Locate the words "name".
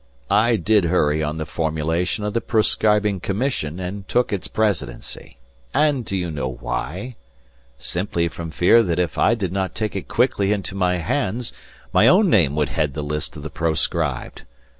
12.31-12.55